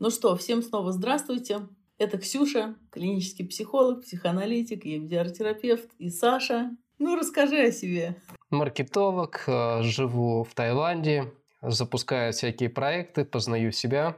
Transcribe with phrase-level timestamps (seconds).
[0.00, 1.66] Ну что, всем снова здравствуйте.
[1.98, 6.70] Это Ксюша, клинический психолог, психоаналитик, EMDR-терапевт и Саша.
[7.00, 8.14] Ну, расскажи о себе.
[8.48, 11.32] Маркетолог, э, живу в Таиланде,
[11.62, 14.16] запускаю всякие проекты, познаю себя.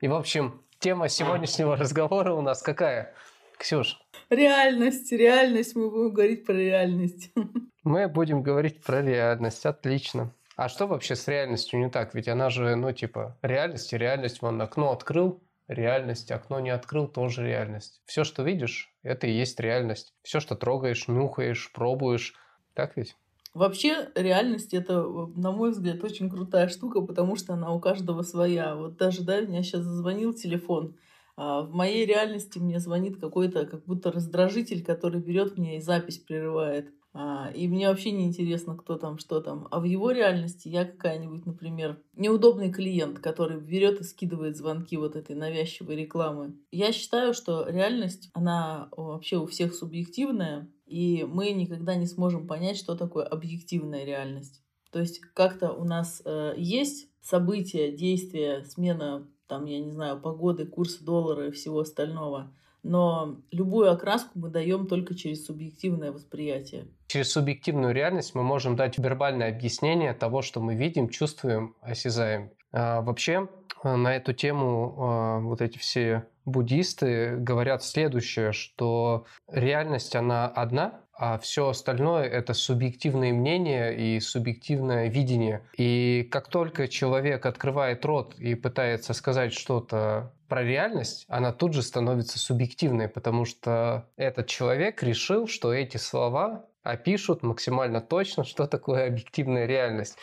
[0.00, 3.14] И, в общем, тема сегодняшнего разговора у нас какая?
[3.58, 4.00] Ксюш?
[4.30, 5.76] Реальность, реальность.
[5.76, 7.32] Мы будем говорить про реальность.
[7.84, 9.66] Мы будем говорить про реальность.
[9.66, 10.32] Отлично.
[10.58, 12.16] А что вообще с реальностью не так?
[12.16, 14.42] Ведь она же, ну, типа, реальность и реальность.
[14.42, 18.02] Вон окно открыл, реальность, окно не открыл, тоже реальность.
[18.06, 20.14] Все, что видишь, это и есть реальность.
[20.22, 22.34] Все, что трогаешь, нюхаешь, пробуешь.
[22.74, 23.16] Так ведь?
[23.54, 28.74] Вообще, реальность это, на мой взгляд, очень крутая штука, потому что она у каждого своя.
[28.74, 30.96] Вот даже, да, у меня сейчас зазвонил телефон.
[31.36, 36.18] А в моей реальности мне звонит какой-то как будто раздражитель, который берет меня и запись
[36.18, 36.92] прерывает.
[37.20, 39.66] А, и мне вообще не интересно, кто там, что там.
[39.72, 45.16] А в его реальности я какая-нибудь, например, неудобный клиент, который берет и скидывает звонки вот
[45.16, 46.54] этой навязчивой рекламы.
[46.70, 52.76] Я считаю, что реальность, она вообще у всех субъективная, и мы никогда не сможем понять,
[52.76, 54.62] что такое объективная реальность.
[54.92, 60.66] То есть как-то у нас э, есть события, действия, смена, там, я не знаю, погоды,
[60.66, 66.86] курса доллара и всего остального– но любую окраску мы даем только через субъективное восприятие.
[67.08, 72.50] Через субъективную реальность мы можем дать вербальное объяснение того, что мы видим, чувствуем, осязаем.
[72.72, 73.48] А вообще
[73.84, 81.38] на эту тему а, вот эти все буддисты говорят следующее, что реальность она одна, а
[81.38, 85.62] все остальное это субъективное мнение и субъективное видение.
[85.76, 91.82] И как только человек открывает рот и пытается сказать что-то про реальность, она тут же
[91.82, 99.06] становится субъективной, потому что этот человек решил, что эти слова опишут максимально точно, что такое
[99.06, 100.16] объективная реальность.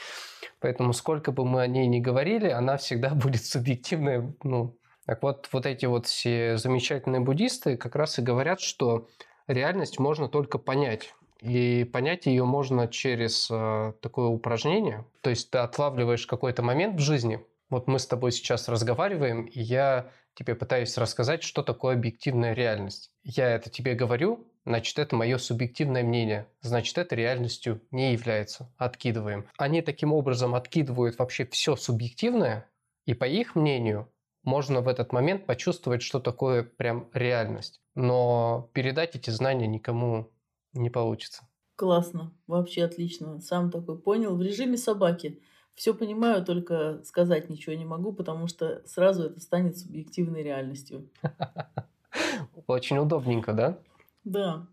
[0.60, 4.34] Поэтому сколько бы мы о ней ни говорили, она всегда будет субъективной.
[4.44, 9.08] Ну, так вот, вот эти вот все замечательные буддисты как раз и говорят, что
[9.48, 11.14] реальность можно только понять.
[11.42, 15.06] И понять ее можно через э, такое упражнение.
[15.22, 19.60] То есть ты отлавливаешь какой-то момент в жизни, вот мы с тобой сейчас разговариваем, и
[19.60, 23.12] я тебе пытаюсь рассказать, что такое объективная реальность.
[23.24, 28.72] Я это тебе говорю, значит, это мое субъективное мнение, значит, это реальностью не является.
[28.78, 29.46] Откидываем.
[29.58, 32.70] Они таким образом откидывают вообще все субъективное,
[33.06, 34.12] и по их мнению
[34.44, 37.82] можно в этот момент почувствовать, что такое прям реальность.
[37.96, 40.32] Но передать эти знания никому
[40.74, 41.48] не получится.
[41.76, 43.42] Классно, вообще отлично.
[43.42, 44.36] Сам такой понял.
[44.36, 45.42] В режиме собаки–
[45.76, 51.10] все понимаю, только сказать ничего не могу, потому что сразу это станет субъективной реальностью.
[52.68, 53.78] Очень удобненько, да?
[54.26, 54.68] Да.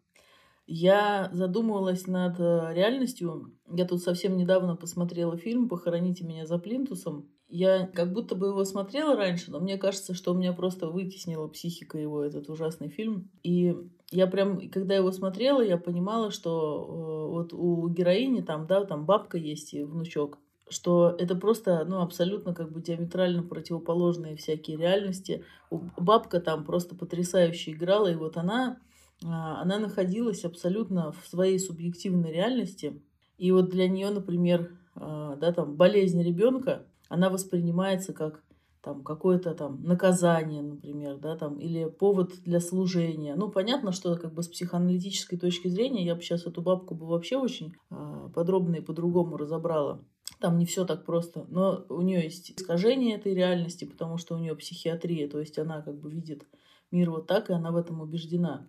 [0.66, 3.52] Я задумывалась над э, реальностью.
[3.70, 7.28] Я тут совсем недавно посмотрела фильм «Похороните меня за плинтусом».
[7.48, 11.48] Я как будто бы его смотрела раньше, но мне кажется, что у меня просто вытеснила
[11.48, 13.30] психика его, этот ужасный фильм.
[13.42, 13.76] И
[14.10, 19.04] я прям, когда его смотрела, я понимала, что э, вот у героини там, да, там
[19.04, 20.38] бабка есть и внучок
[20.72, 25.44] что это просто, ну, абсолютно как бы диаметрально противоположные всякие реальности.
[25.70, 28.78] Бабка там просто потрясающе играла, и вот она,
[29.24, 33.02] она находилась абсолютно в своей субъективной реальности.
[33.38, 38.42] И вот для нее, например, а, да, там, болезнь ребенка, она воспринимается как
[38.82, 43.36] там какое-то там наказание, например, да, там, или повод для служения.
[43.36, 47.06] Ну, понятно, что как бы с психоаналитической точки зрения я бы сейчас эту бабку бы
[47.06, 50.00] вообще очень э, подробно и по-другому разобрала.
[50.40, 51.46] Там не все так просто.
[51.48, 55.80] Но у нее есть искажение этой реальности, потому что у нее психиатрия, то есть она
[55.82, 56.44] как бы видит
[56.90, 58.66] мир вот так, и она в этом убеждена.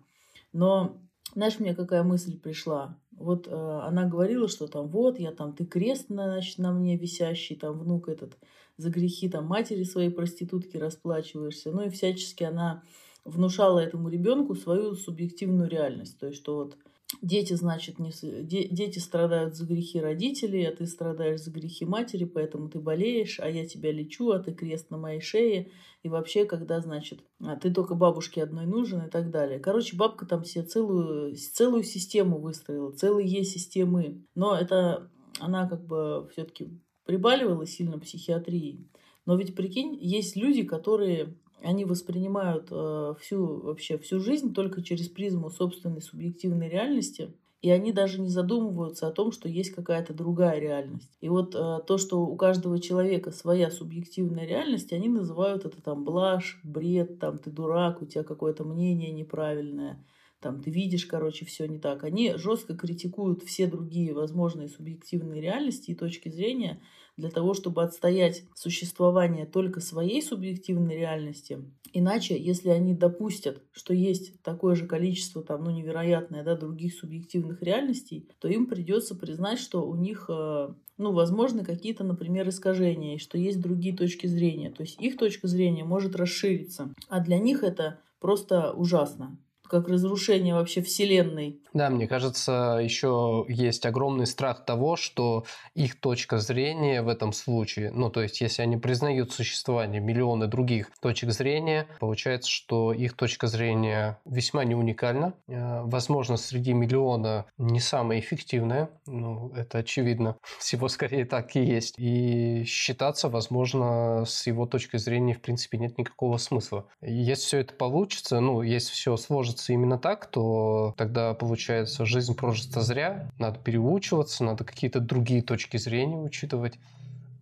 [0.54, 0.96] Но
[1.34, 2.96] знаешь, мне какая мысль пришла?
[3.10, 7.56] Вот э, она говорила, что там вот я там, ты крест, значит, на мне висящий,
[7.56, 8.38] там внук этот
[8.76, 11.72] за грехи там матери своей проститутки расплачиваешься.
[11.72, 12.82] Ну и всячески она
[13.24, 16.18] внушала этому ребенку свою субъективную реальность.
[16.18, 16.76] То есть, что вот
[17.22, 22.24] Дети, значит, не, де, дети страдают за грехи родителей, а ты страдаешь за грехи матери,
[22.24, 25.70] поэтому ты болеешь, а я тебя лечу, а ты крест на моей шее.
[26.02, 29.58] И вообще, когда, значит, а ты только бабушке одной нужен и так далее.
[29.58, 34.22] Короче, бабка там себе целую, целую систему выстроила, целые системы.
[34.34, 35.10] Но это
[35.40, 38.88] она как бы все-таки прибаливала сильно психиатрии.
[39.26, 45.08] Но ведь прикинь, есть люди, которые они воспринимают э, всю вообще всю жизнь только через
[45.08, 50.58] призму собственной субъективной реальности, и они даже не задумываются о том, что есть какая-то другая
[50.58, 51.16] реальность.
[51.22, 56.04] И вот э, то, что у каждого человека своя субъективная реальность, они называют это там
[56.04, 60.04] блажь, бред, там ты дурак, у тебя какое-то мнение неправильное,
[60.44, 62.04] там ты видишь, короче, все не так.
[62.04, 66.82] Они жестко критикуют все другие возможные субъективные реальности и точки зрения,
[67.16, 71.64] для того, чтобы отстоять существование только своей субъективной реальности.
[71.92, 77.62] Иначе, если они допустят, что есть такое же количество, там, ну, невероятное, да, других субъективных
[77.62, 83.20] реальностей, то им придется признать, что у них э, ну, возможны какие-то, например, искажения, и
[83.20, 84.70] что есть другие точки зрения.
[84.70, 86.92] То есть их точка зрения может расшириться.
[87.08, 89.38] А для них это просто ужасно
[89.68, 91.60] как разрушение вообще Вселенной.
[91.72, 95.44] Да, мне кажется, еще есть огромный страх того, что
[95.74, 100.90] их точка зрения в этом случае, ну то есть если они признают существование миллионы других
[101.00, 105.34] точек зрения, получается, что их точка зрения весьма не уникальна.
[105.48, 111.94] Э, возможно, среди миллиона не самая эффективная, ну это очевидно, всего скорее так и есть.
[111.98, 116.86] И считаться, возможно, с его точки зрения в принципе нет никакого смысла.
[117.00, 122.34] Если все это получится, ну если все сложится сложится именно так, то тогда получается жизнь
[122.34, 126.74] прожита зря, надо переучиваться, надо какие-то другие точки зрения учитывать.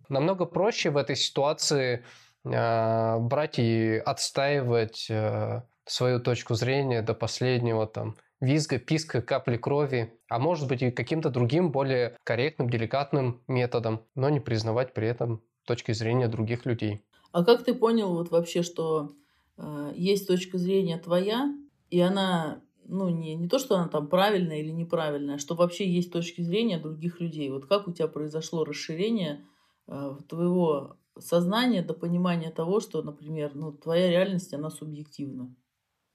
[0.09, 2.03] Намного проще в этой ситуации
[2.45, 10.13] э, брать и отстаивать э, свою точку зрения до последнего там визга, писка, капли крови,
[10.29, 15.41] а может быть и каким-то другим более корректным, деликатным методом, но не признавать при этом
[15.65, 17.01] точки зрения других людей.
[17.31, 19.13] А как ты понял вот вообще, что
[19.57, 21.55] э, есть точка зрения твоя,
[21.93, 25.87] и она, ну, не, не то, что она там правильная или неправильная, а что вообще
[25.87, 27.51] есть точки зрения других людей.
[27.51, 29.45] Вот как у тебя произошло расширение
[29.85, 35.55] э, твоего сознания до понимания того, что, например, ну, твоя реальность, она субъективна.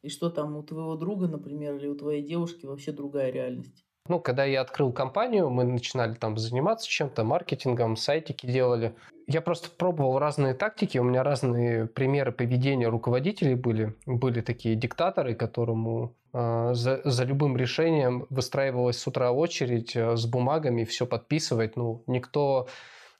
[0.02, 3.86] И что там у твоего друга, например, или у твоей девушки вообще другая реальность.
[4.08, 8.94] Ну, когда я открыл компанию, мы начинали там заниматься чем-то, маркетингом, сайтики делали.
[9.26, 13.94] Я просто пробовал разные тактики, у меня разные примеры поведения руководителей были.
[14.06, 20.24] Были такие диктаторы, которому э, за, за любым решением выстраивалась с утра очередь э, с
[20.24, 21.76] бумагами, все подписывать.
[21.76, 22.68] Ну, никто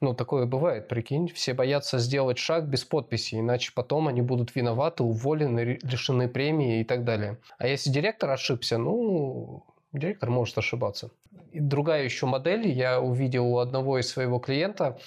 [0.01, 1.29] ну, такое бывает, прикинь.
[1.29, 6.85] Все боятся сделать шаг без подписи, иначе потом они будут виноваты, уволены, лишены премии и
[6.85, 7.39] так далее.
[7.59, 11.11] А если директор ошибся, ну, директор может ошибаться.
[11.53, 14.99] И другая еще модель я увидел у одного из своего клиента.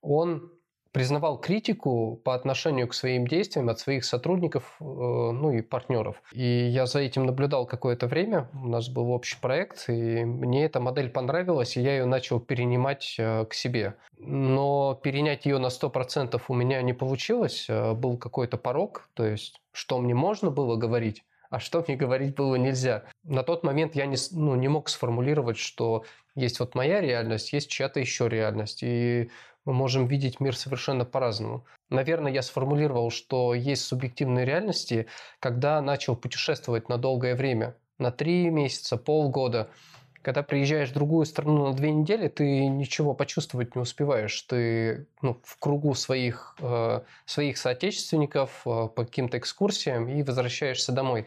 [0.00, 0.52] Он
[0.92, 6.20] признавал критику по отношению к своим действиям от своих сотрудников, э, ну и партнеров.
[6.32, 8.48] И я за этим наблюдал какое-то время.
[8.54, 13.16] У нас был общий проект, и мне эта модель понравилась, и я ее начал перенимать
[13.18, 13.94] э, к себе.
[14.18, 17.66] Но перенять ее на 100% у меня не получилось.
[17.68, 22.34] Э, был какой-то порог, то есть что мне можно было говорить, а что мне говорить
[22.34, 23.04] было нельзя.
[23.24, 26.04] На тот момент я не, ну, не мог сформулировать, что
[26.34, 29.30] есть вот моя реальность, есть чья-то еще реальность, и
[29.64, 31.66] мы можем видеть мир совершенно по-разному.
[31.90, 35.06] Наверное, я сформулировал, что есть субъективные реальности,
[35.40, 39.70] когда начал путешествовать на долгое время, на три месяца, полгода–
[40.22, 44.40] когда приезжаешь в другую страну на две недели, ты ничего почувствовать не успеваешь.
[44.42, 51.26] Ты ну, в кругу своих, э, своих соотечественников э, по каким-то экскурсиям и возвращаешься домой.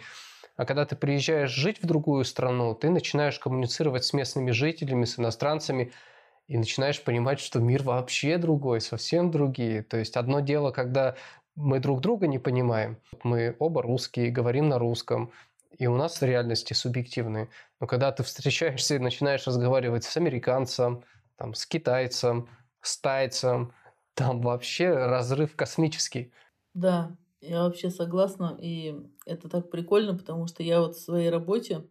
[0.58, 5.18] А когда ты приезжаешь жить в другую страну, ты начинаешь коммуницировать с местными жителями, с
[5.18, 5.92] иностранцами,
[6.48, 9.84] и начинаешь понимать, что мир вообще другой, совсем другие.
[9.84, 11.16] То есть одно дело, когда
[11.56, 12.98] мы друг друга не понимаем.
[13.24, 15.32] Мы оба русские, говорим на русском,
[15.78, 17.50] и у нас реальности субъективные.
[17.80, 21.04] Но когда ты встречаешься и начинаешь разговаривать с американцем,
[21.38, 22.50] там, с китайцем,
[22.82, 23.74] с тайцем,
[24.14, 26.32] там вообще разрыв космический.
[26.74, 28.58] Да, я вообще согласна.
[28.62, 28.96] И
[29.26, 31.88] это так прикольно, потому что я вот в своей работе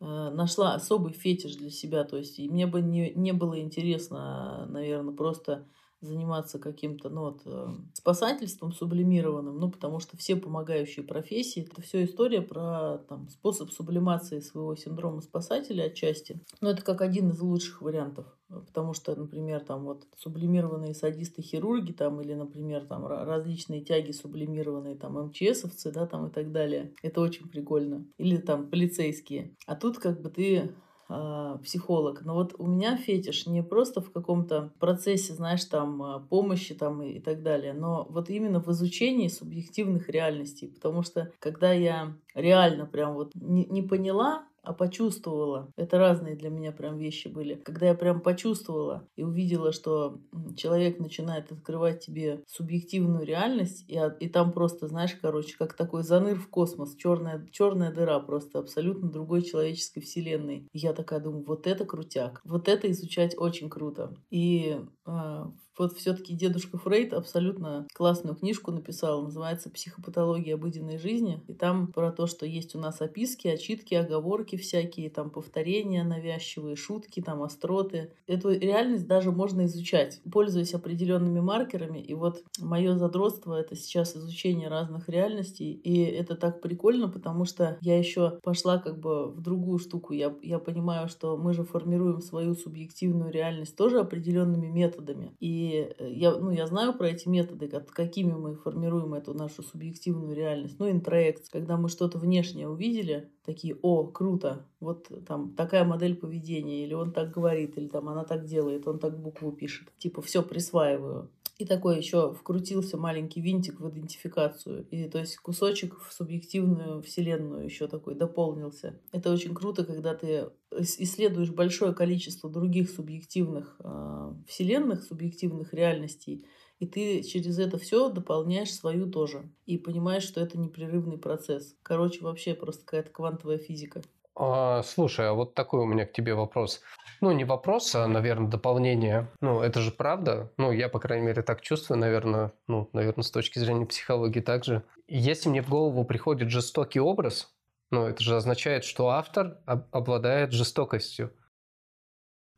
[0.00, 2.04] э, нашла особый фетиш для себя.
[2.04, 5.66] То есть и мне бы не, не было интересно, наверное, просто
[6.02, 12.04] заниматься каким-то ну, вот, э, спасательством сублимированным, ну, потому что все помогающие профессии, это все
[12.04, 16.40] история про там, способ сублимации своего синдрома спасателя отчасти.
[16.60, 18.26] Но это как один из лучших вариантов.
[18.48, 25.14] Потому что, например, там вот сублимированные садисты-хирурги там, или, например, там различные тяги сублимированные там
[25.26, 26.92] МЧСовцы, да, там и так далее.
[27.02, 28.04] Это очень прикольно.
[28.18, 29.54] Или там полицейские.
[29.66, 30.74] А тут как бы ты
[31.12, 32.22] э, психолог.
[32.24, 37.02] Но вот у меня фетиш не просто в каком-то процессе, знаешь, там а, помощи там
[37.02, 40.68] и, и так далее, но вот именно в изучении субъективных реальностей.
[40.68, 45.72] Потому что когда я реально прям вот не, не поняла, а почувствовала.
[45.76, 47.56] Это разные для меня прям вещи были.
[47.56, 50.20] Когда я прям почувствовала и увидела, что
[50.56, 56.38] человек начинает открывать тебе субъективную реальность, и, и там просто, знаешь, короче, как такой заныр
[56.38, 60.68] в космос, черная, черная дыра просто абсолютно другой человеческой вселенной.
[60.72, 64.14] Я такая думаю, вот это крутяк, вот это изучать очень круто.
[64.30, 65.44] И э,
[65.82, 71.42] Вот все-таки дедушка Фрейд абсолютно классную книжку написал, называется «Психопатология обыденной жизни».
[71.48, 76.76] И там про то, что есть у нас описки, очитки, оговорки всякие, там повторения навязчивые,
[76.76, 78.12] шутки, там остроты.
[78.28, 81.98] Эту реальность даже можно изучать, пользуясь определенными маркерами.
[81.98, 85.72] И вот мое задротство— это сейчас изучение разных реальностей.
[85.72, 90.12] И это так прикольно, потому что я еще пошла как бы в другую штуку.
[90.12, 95.32] Я, я понимаю, что мы же формируем свою субъективную реальность тоже определенными методами.
[95.40, 99.62] И э, я, ну, я знаю про эти методы, как, какими мы формируем эту нашу
[99.62, 100.78] субъективную реальность.
[100.78, 106.84] Ну, интроект, когда мы что-то внешнее увидели, такие, о, круто, вот там такая модель поведения,
[106.84, 109.88] или он так говорит, или там она так делает, он так букву пишет.
[109.98, 111.30] Типа, все присваиваю.
[111.58, 114.86] И такой еще вкрутился маленький винтик в идентификацию.
[114.90, 119.00] И то есть кусочек в субъективную вселенную еще такой дополнился.
[119.12, 126.46] Это очень круто, когда ты исследуешь большое количество других субъективных э, вселенных, субъективных реальностей,
[126.78, 129.48] и ты через это все дополняешь свою тоже.
[129.66, 131.76] И понимаешь, что это непрерывный процесс.
[131.82, 134.02] Короче, вообще просто какая-то квантовая физика.
[134.34, 136.80] А, слушай, а вот такой у меня к тебе вопрос.
[137.20, 139.28] Ну, не вопрос, а, наверное, дополнение.
[139.40, 140.50] Ну, это же правда.
[140.56, 144.84] Ну, я, по крайней мере, так чувствую, наверное, ну, наверное, с точки зрения психологии также.
[145.06, 147.54] Если мне в голову приходит жестокий образ,
[147.90, 151.32] ну, это же означает, что автор обладает жестокостью.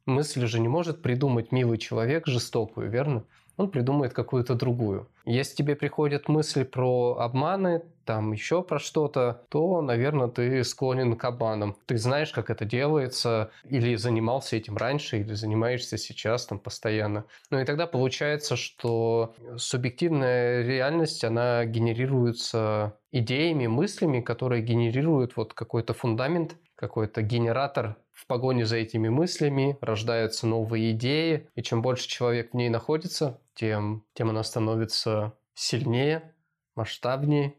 [0.07, 3.25] Мысль же не может придумать милый человек жестокую, верно?
[3.57, 5.09] Он придумает какую-то другую.
[5.25, 11.25] Если тебе приходят мысли про обманы, там еще про что-то, то, наверное, ты склонен к
[11.25, 11.77] обманам.
[11.87, 17.25] Ты знаешь, как это делается, или занимался этим раньше, или занимаешься сейчас там постоянно.
[17.51, 25.95] Ну и тогда получается, что субъективная реальность, она генерируется идеями, мыслями, которые генерируют вот какой-то
[25.95, 32.53] фундамент, какой-то генератор в погоне за этими мыслями рождаются новые идеи, и чем больше человек
[32.53, 36.33] в ней находится, тем, тем она становится сильнее,
[36.77, 37.55] масштабнее.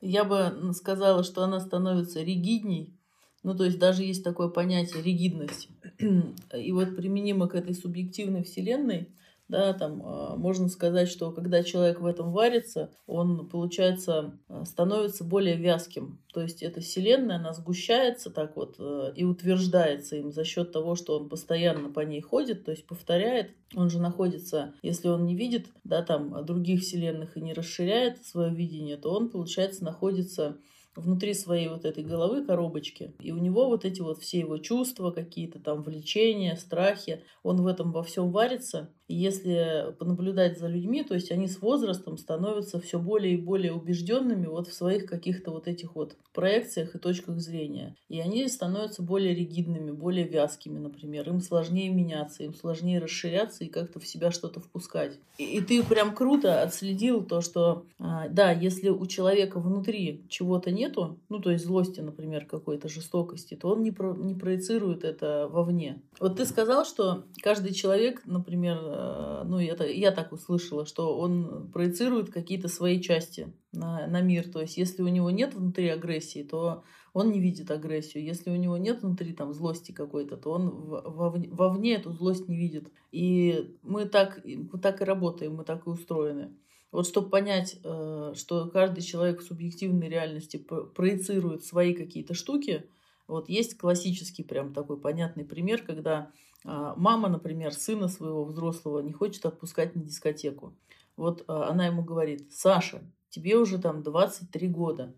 [0.00, 2.94] Я бы сказала, что она становится ригидней.
[3.42, 5.68] Ну, то есть даже есть такое понятие ригидность.
[5.98, 9.08] И вот применимо к этой субъективной вселенной–
[9.52, 15.24] да, там а, можно сказать, что когда человек в этом варится, он, получается, а, становится
[15.24, 16.22] более вязким.
[16.32, 20.94] То есть эта вселенная, она сгущается так вот э, и утверждается им за счет того,
[20.94, 23.50] что он постоянно по ней ходит, то есть повторяет.
[23.76, 28.50] Он же находится, если он не видит, да, там других вселенных и не расширяет свое
[28.54, 30.56] видение, то он, получается, находится
[30.94, 35.10] внутри своей вот этой головы коробочки, и у него вот эти вот все его чувства,
[35.10, 41.14] какие-то там влечения, страхи, он в этом во всем варится, если понаблюдать за людьми, то
[41.14, 45.68] есть они с возрастом становятся все более и более убежденными вот в своих каких-то вот
[45.68, 47.94] этих вот проекциях и точках зрения.
[48.08, 51.28] И они становятся более ригидными, более вязкими, например.
[51.28, 55.18] Им сложнее меняться, им сложнее расширяться и как-то в себя что-то впускать.
[55.38, 60.70] И, и ты прям круто отследил то, что а, да, если у человека внутри чего-то
[60.70, 65.48] нету, ну то есть злости, например, какой-то жестокости, то он не, про, не проецирует это
[65.50, 66.00] вовне.
[66.20, 72.30] Вот ты сказал, что каждый человек, например, ну, это, я так услышала, что он проецирует
[72.30, 74.48] какие-то свои части на, на мир.
[74.48, 78.24] То есть, если у него нет внутри агрессии, то он не видит агрессию.
[78.24, 82.56] Если у него нет внутри там злости какой-то, то он вовне, вовне эту злость не
[82.56, 82.90] видит.
[83.10, 86.52] И мы так, мы так и работаем, мы так и устроены.
[86.90, 92.86] Вот чтобы понять, э, что каждый человек в субъективной реальности проецирует свои какие-то штуки,
[93.26, 96.30] вот есть классический прям такой понятный пример, когда
[96.64, 100.74] мама, например, сына своего взрослого не хочет отпускать на дискотеку.
[101.16, 105.14] Вот а, она ему говорит, Саша, тебе уже там 23 года.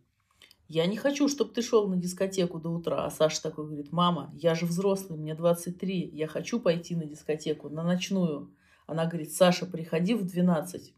[0.67, 3.05] Я не хочу, чтобы ты шел на дискотеку до утра.
[3.05, 7.69] А Саша такой говорит, мама, я же взрослый, мне 23, я хочу пойти на дискотеку,
[7.69, 8.51] на ночную.
[8.87, 10.95] Она говорит, Саша, приходи в 12,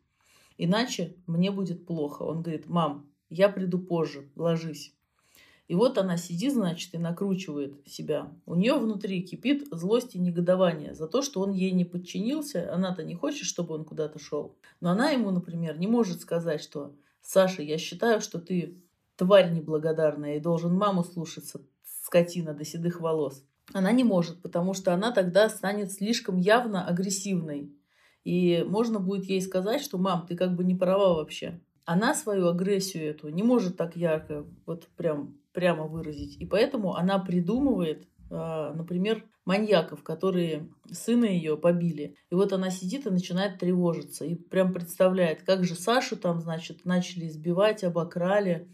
[0.59, 2.23] иначе мне будет плохо.
[2.23, 4.95] Он говорит, мам, я приду позже, ложись.
[5.69, 8.33] И вот она сидит, значит, и накручивает себя.
[8.47, 12.73] У нее внутри кипит злость и негодование за то, что он ей не подчинился.
[12.73, 14.57] Она-то не хочет, чтобы он куда-то шел.
[14.81, 18.81] Но она ему, например, не может сказать, что «Саша, я считаю, что ты
[19.17, 23.45] тварь неблагодарная и должен маму слушаться, скотина до седых волос».
[23.73, 27.73] Она не может, потому что она тогда станет слишком явно агрессивной.
[28.23, 31.61] И можно будет ей сказать, что «Мам, ты как бы не права вообще».
[31.85, 36.37] Она свою агрессию эту не может так ярко, вот прям прямо выразить.
[36.39, 42.15] И поэтому она придумывает, а, например, маньяков, которые сына ее побили.
[42.31, 44.27] И вот она сидит и начинает тревожиться.
[44.27, 48.69] И прям представляет, как же Сашу там, значит, начали избивать, обокрали.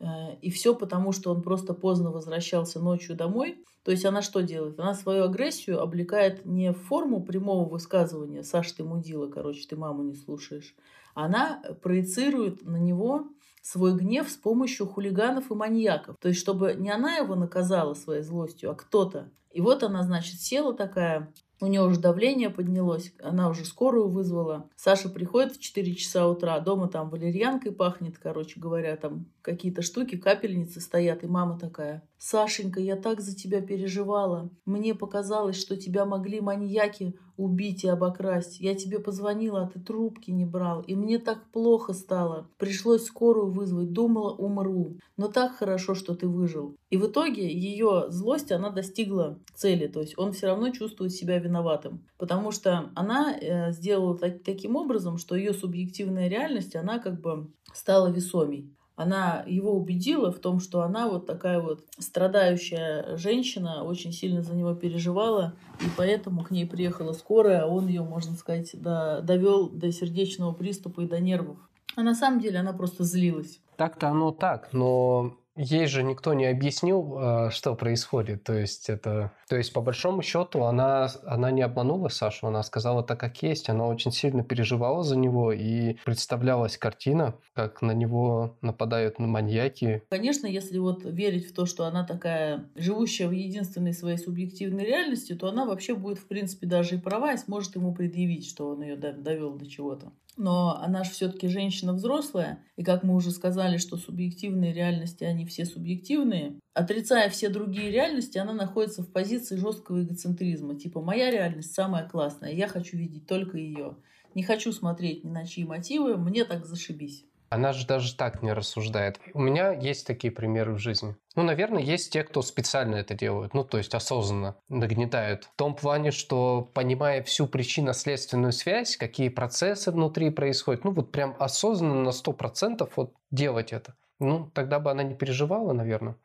[0.00, 3.64] Э, и все потому, что он просто поздно возвращался ночью домой.
[3.82, 4.78] То есть она что делает?
[4.78, 10.02] Она свою агрессию облекает не в форму прямого высказывания «Саш, ты мудила, короче, ты маму
[10.02, 10.74] не слушаешь».
[11.14, 13.28] Она проецирует на него
[13.62, 16.16] свой гнев с помощью хулиганов и маньяков.
[16.20, 19.30] То есть, чтобы не она его наказала своей злостью, а кто-то.
[19.50, 24.70] И вот она, значит, села такая, у нее уже давление поднялось, она уже скорую вызвала.
[24.76, 30.16] Саша приходит в 4 часа утра, дома там валерьянкой пахнет, короче говоря, там какие-то штуки,
[30.16, 34.50] капельницы стоят, и мама такая, Сашенька, я так за тебя переживала.
[34.66, 38.60] Мне показалось, что тебя могли маньяки убить и обокрасть.
[38.60, 40.82] Я тебе позвонила, а ты трубки не брал.
[40.82, 42.50] И мне так плохо стало.
[42.58, 43.92] Пришлось скорую вызвать.
[43.92, 44.98] Думала, умру.
[45.16, 46.76] Но так хорошо, что ты выжил.
[46.90, 49.86] И в итоге ее злость, она достигла цели.
[49.86, 52.04] То есть он все равно чувствует себя виноватым.
[52.18, 57.52] Потому что она э, сделала так, таким образом, что ее субъективная реальность, она как бы
[57.72, 64.12] стала весомей она его убедила в том, что она вот такая вот страдающая женщина, очень
[64.12, 68.72] сильно за него переживала, и поэтому к ней приехала скорая, а он ее, можно сказать,
[68.74, 71.58] до, довел до сердечного приступа и до нервов.
[71.94, 73.60] А на самом деле она просто злилась.
[73.76, 78.44] Так-то оно так, но ей же никто не объяснил, а, что происходит.
[78.44, 83.02] То есть это, то есть по большому счету она, она не обманула Сашу, она сказала
[83.02, 83.68] так, как есть.
[83.68, 90.02] Она очень сильно переживала за него и представлялась картина, как на него нападают маньяки.
[90.08, 95.34] Конечно, если вот верить в то, что она такая живущая в единственной своей субъективной реальности,
[95.34, 98.82] то она вообще будет, в принципе, даже и права и сможет ему предъявить, что он
[98.82, 103.76] ее довел до чего-то но она же все-таки женщина взрослая, и как мы уже сказали,
[103.76, 110.02] что субъективные реальности, они все субъективные, отрицая все другие реальности, она находится в позиции жесткого
[110.02, 110.78] эгоцентризма.
[110.78, 113.96] Типа, моя реальность самая классная, я хочу видеть только ее.
[114.34, 117.24] Не хочу смотреть ни на чьи мотивы, мне так зашибись.
[117.50, 119.20] Она же даже так не рассуждает.
[119.34, 121.16] У меня есть такие примеры в жизни.
[121.34, 125.44] Ну, наверное, есть те, кто специально это делают, ну, то есть осознанно нагнетают.
[125.44, 131.36] В том плане, что понимая всю причинно-следственную связь, какие процессы внутри происходят, ну, вот прям
[131.38, 133.94] осознанно на 100% вот делать это.
[134.20, 136.16] Ну, тогда бы она не переживала, наверное.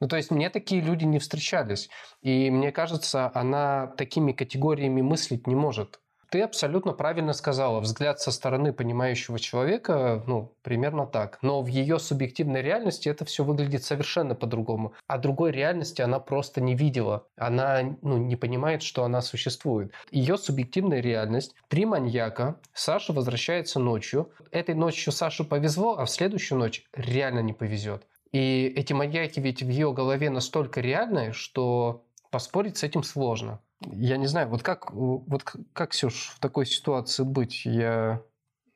[0.00, 1.88] Ну, то есть мне такие люди не встречались.
[2.22, 6.00] И мне кажется, она такими категориями мыслить не может.
[6.30, 7.80] Ты абсолютно правильно сказала.
[7.80, 11.38] Взгляд со стороны понимающего человека, ну, примерно так.
[11.40, 14.92] Но в ее субъективной реальности это все выглядит совершенно по-другому.
[15.06, 17.26] А другой реальности она просто не видела.
[17.36, 19.92] Она ну, не понимает, что она существует.
[20.10, 21.54] Ее субъективная реальность.
[21.68, 22.60] Три маньяка.
[22.74, 24.30] Саша возвращается ночью.
[24.50, 28.06] Этой ночью Сашу повезло, а в следующую ночь реально не повезет.
[28.32, 33.60] И эти маньяки ведь в ее голове настолько реальные, что поспорить с этим сложно.
[33.80, 37.64] Я не знаю, вот как, вот как, Сюш, в такой ситуации быть?
[37.64, 38.22] Я,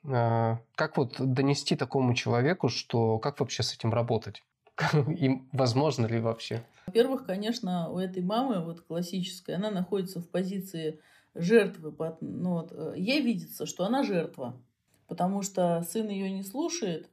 [0.04, 4.44] э, как вот донести такому человеку, что как вообще с этим работать?
[4.92, 6.64] Им возможно ли вообще?
[6.86, 11.00] Во-первых, конечно, у этой мамы, вот классической, она находится в позиции
[11.34, 11.94] жертвы.
[12.20, 14.60] Ну, вот, э, ей видится, что она жертва,
[15.08, 17.08] потому что сын ее не слушает,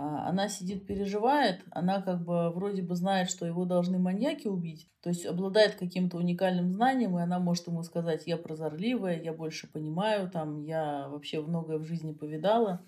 [0.00, 5.10] она сидит, переживает, она как бы вроде бы знает, что его должны маньяки убить, то
[5.10, 10.30] есть обладает каким-то уникальным знанием, и она может ему сказать, я прозорливая, я больше понимаю,
[10.30, 12.82] там, я вообще многое в жизни повидала.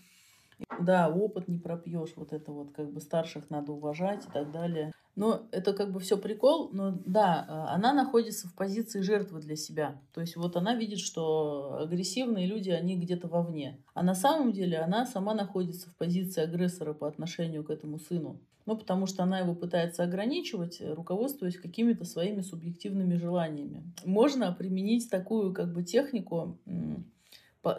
[0.80, 4.92] Да, опыт не пропьешь, вот это вот как бы старших надо уважать и так далее.
[5.14, 9.56] Но это как бы все прикол, но да, а, она находится в позиции жертвы для
[9.56, 10.00] себя.
[10.14, 13.78] То есть вот она видит, что агрессивные люди, они где-то вовне.
[13.92, 18.38] А на самом деле она сама находится в позиции агрессора по отношению к этому сыну.
[18.64, 23.82] Ну, потому что она его пытается ограничивать, руководствуясь какими-то своими субъективными желаниями.
[24.04, 26.56] Можно применить такую как бы технику,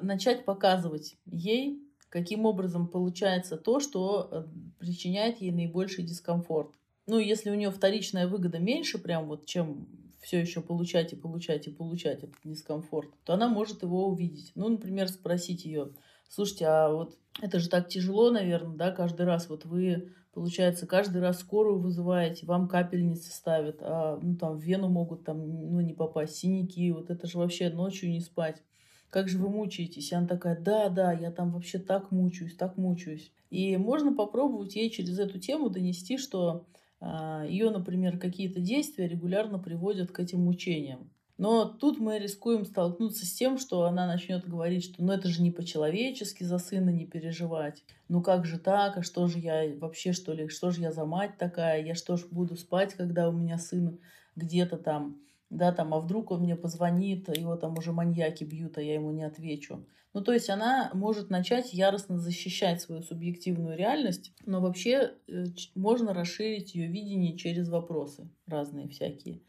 [0.01, 1.81] начать показывать ей,
[2.13, 4.43] каким образом получается то, что э,
[4.79, 6.69] причиняет ей наибольший дискомфорт
[7.05, 9.87] ну, если у нее вторичная выгода меньше, прям вот, чем
[10.21, 14.53] все еще получать и получать и получать этот дискомфорт, то она может его увидеть.
[14.55, 15.89] Ну, например, спросить ее,
[16.29, 21.21] слушайте, а вот это же так тяжело, наверное, да, каждый раз вот вы, получается, каждый
[21.21, 25.93] раз скорую вызываете, вам капельницы ставят, а, ну, там, в вену могут там, ну, не
[25.93, 28.63] попасть, синяки, вот это же вообще ночью не спать.
[29.13, 30.11] Как же вы мучаетесь?
[30.11, 33.31] И она такая, да, да, я там вообще так мучаюсь, так мучаюсь.
[33.51, 36.65] И можно попробовать ей через эту тему донести, что
[36.99, 41.11] а, ее, например, какие-то действия регулярно приводят к этим мучениям.
[41.37, 45.43] Но тут мы рискуем столкнуться с тем, что она начнет говорить, что ну это же
[45.43, 47.83] не по-человечески за сына не переживать.
[48.07, 48.97] Ну как же так?
[48.97, 51.85] А что же я вообще, что ли, что же я за мать такая?
[51.85, 53.99] Я что ж буду спать, когда у меня сын
[54.35, 58.81] где-то там да, там, а вдруг он мне позвонит, его там уже маньяки бьют, а
[58.81, 59.85] я ему не отвечу.
[60.13, 66.13] Ну, то есть она может начать яростно защищать свою субъективную реальность, но вообще э, можно
[66.13, 69.41] расширить ее видение через вопросы разные всякие.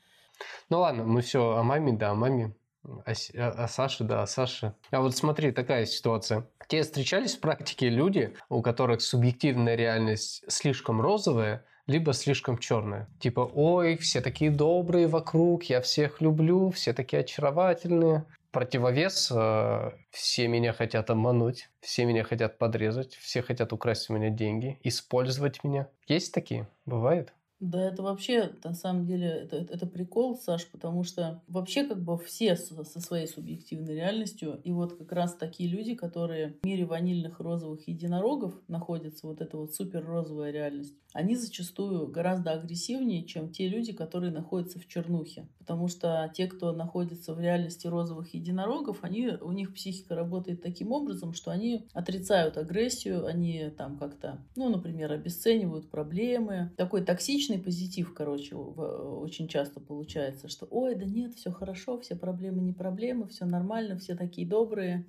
[0.71, 2.55] Ну ладно, мы все о маме, да, о маме.
[2.83, 4.75] О, о, о Саше, да, о Саше.
[4.91, 6.49] А вот смотри, такая ситуация.
[6.69, 13.09] Тебе встречались в практике люди, у которых субъективная реальность слишком розовая, либо слишком черная.
[13.21, 18.25] Типа, ой, все такие добрые вокруг, я всех люблю, все такие очаровательные.
[18.51, 24.31] Противовес, э, все меня хотят обмануть, все меня хотят подрезать, все хотят украсть у меня
[24.31, 25.89] деньги, использовать меня.
[26.07, 26.69] Есть такие?
[26.87, 27.33] Бывает?
[27.61, 32.19] Да, это вообще, на самом деле, это, это прикол, Саш, потому что вообще как бы
[32.19, 36.85] все со, со своей субъективной реальностью, и вот как раз такие люди, которые в мире
[36.85, 43.51] ванильных розовых единорогов находятся, вот эта вот супер розовая реальность, они зачастую гораздо агрессивнее, чем
[43.51, 45.47] те люди, которые находятся в чернухе.
[45.61, 50.91] Потому что те, кто находится в реальности розовых единорогов, они, у них психика работает таким
[50.91, 56.73] образом, что они отрицают агрессию, они там как-то, ну, например, обесценивают проблемы.
[56.77, 62.61] Такой токсичный позитив, короче, очень часто получается, что ой, да нет, все хорошо, все проблемы
[62.61, 65.07] не проблемы, все нормально, все такие добрые.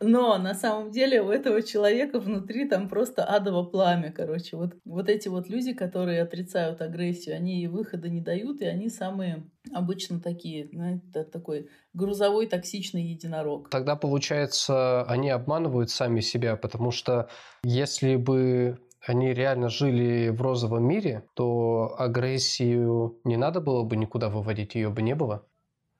[0.00, 4.56] Но на самом деле у этого человека внутри там просто адово пламя, короче.
[4.56, 8.90] Вот, вот эти вот люди, которые отрицают агрессию, они ей выхода не дают, и они
[8.90, 13.70] самые обычно такие, знаете, такой грузовой токсичный единорог.
[13.70, 17.30] Тогда, получается, они обманывают сами себя, потому что
[17.62, 24.28] если бы они реально жили в розовом мире, то агрессию не надо было бы никуда
[24.28, 25.46] выводить, ее бы не было.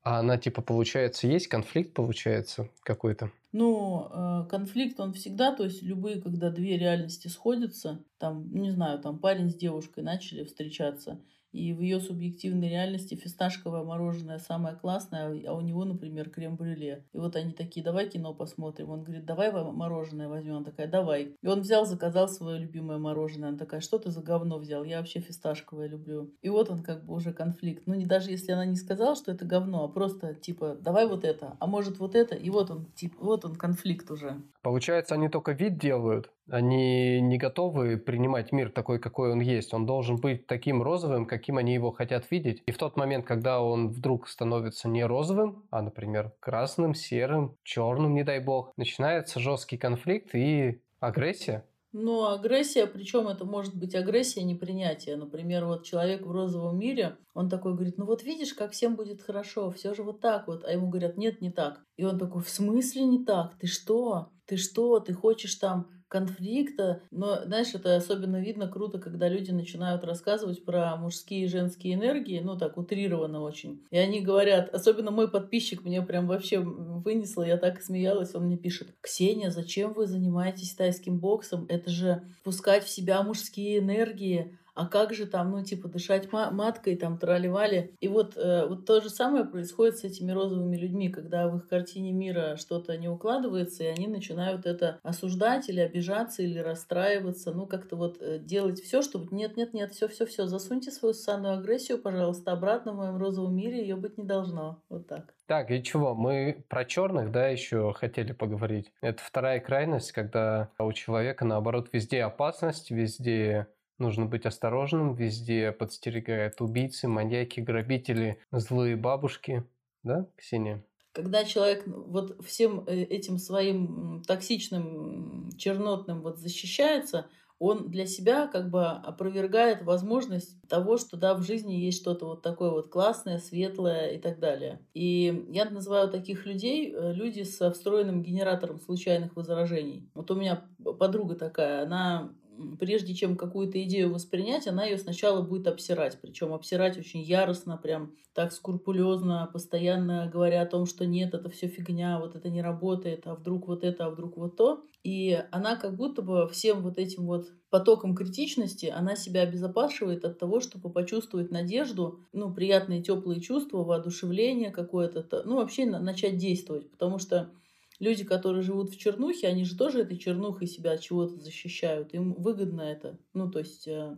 [0.03, 3.33] А она, типа, получается, есть конфликт, получается, какой-то?
[3.59, 8.99] Ну, э, конфликт он всегда, то есть любые, когда две реальности сходятся, там, не знаю,
[8.99, 11.23] там парень с девушкой начали встречаться,
[11.57, 17.05] и в ее субъективной реальности фисташковое мороженое самое классное, а у него, например, крем-брюле.
[17.13, 18.91] И вот они такие, давай кино посмотрим.
[18.91, 20.57] Он говорит, давай мороженое возьмем.
[20.57, 21.35] Она такая, давай.
[21.41, 23.49] И он взял, заказал свое любимое мороженое.
[23.49, 24.85] Она такая, что ты за говно взял?
[24.85, 26.35] Я вообще фисташковое люблю.
[26.43, 27.85] И вот он как бы уже конфликт.
[27.87, 31.25] Ну, не даже если она не сказала, что это говно, а просто типа, давай вот
[31.25, 32.35] это, а может вот это.
[32.35, 34.43] И вот он, типа, вот он конфликт уже.
[34.63, 39.75] Получается, они только вид делают, они не готовы принимать мир такой, какой он есть.
[39.75, 42.63] Он должен быть таким розовым, каким они его хотят видеть.
[42.67, 48.15] И в тот момент, когда он вдруг становится не розовым, а, например, красным, серым, черным,
[48.15, 51.65] не дай бог, начинается жесткий конфликт и агрессия.
[51.99, 55.17] Ну, агрессия, причем это может быть агрессия непринятия.
[55.17, 59.23] Например, вот человек в розовом мире, он такой говорит, ну вот видишь, как всем будет
[59.23, 60.63] хорошо, все же вот так вот.
[60.65, 61.83] А ему говорят, нет, не так.
[61.97, 63.57] И он такой, в смысле не так?
[63.59, 64.29] Ты что?
[64.45, 65.01] Ты что?
[65.01, 67.03] Ты хочешь там конфликта.
[67.11, 72.41] Но, знаешь, это особенно видно круто, когда люди начинают рассказывать про мужские и женские энергии,
[72.41, 73.83] ну, так, утрированно очень.
[73.91, 78.57] И они говорят, особенно мой подписчик мне прям вообще вынесло, я так смеялась, он мне
[78.57, 81.67] пишет, Ксения, зачем вы занимаетесь тайским боксом?
[81.69, 86.97] Это же пускать в себя мужские энергии а как же там, ну, типа, дышать маткой,
[86.97, 87.97] там, тролливали.
[88.01, 91.67] И вот, э, вот то же самое происходит с этими розовыми людьми, когда в их
[91.67, 97.67] картине мира что-то не укладывается, и они начинают это осуждать или обижаться, или расстраиваться, ну,
[97.67, 102.97] как-то вот э, делать все, чтобы нет-нет-нет, все-все-все, засуньте свою ссаную агрессию, пожалуйста, обратно в
[102.97, 104.83] моем розовом мире, ее быть не должно.
[104.91, 105.35] Вот так.
[105.47, 106.15] Так, и чего?
[106.15, 108.93] Мы про черных, да, еще хотели поговорить.
[109.01, 116.61] Это вторая крайность, когда у человека, наоборот, везде опасность, везде Нужно быть осторожным, везде подстерегают
[116.61, 119.65] убийцы, маньяки, грабители, злые бабушки.
[120.03, 120.85] Да, Ксения?
[121.13, 127.27] Когда человек вот всем э, этим своим токсичным, чернотным вот защищается,
[127.59, 132.43] он для себя как бы опровергает возможность того, что да, в жизни есть что-то вот
[132.43, 134.81] такое вот классное, светлое и так далее.
[134.93, 140.11] И я называю таких людей э, люди со встроенным генератором случайных возражений.
[140.15, 140.65] Вот у меня
[140.99, 142.35] подруга такая, она
[142.79, 146.19] прежде чем какую-то идею воспринять, она ее сначала будет обсирать.
[146.21, 151.69] Причем обсирать очень яростно, прям так скрупулезно, постоянно говоря о том, что нет, это все
[151.69, 154.85] фигня, вот это не работает, а вдруг вот это, а вдруг вот то.
[155.03, 160.39] И она как будто бы всем вот этим вот потоком критичности, она себя обезопасивает от
[160.39, 166.91] того, чтобы почувствовать надежду, ну, приятные теплые чувства, воодушевление какое-то, ну, вообще начать действовать.
[166.91, 167.51] Потому что
[167.99, 172.15] люди, которые живут в чернухе, они же тоже этой чернухой себя от чего-то защищают.
[172.15, 174.17] Им выгодно это, ну, то есть э,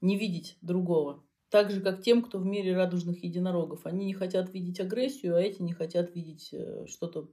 [0.00, 1.24] не видеть другого.
[1.50, 3.86] Так же, как тем, кто в мире радужных единорогов.
[3.86, 7.30] Они не хотят видеть агрессию, а эти не хотят видеть э, что-то